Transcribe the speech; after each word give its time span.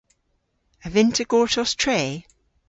A 0.85 0.87
vynn'ta 0.93 1.23
gortos 1.31 1.71
tre? 1.81 2.01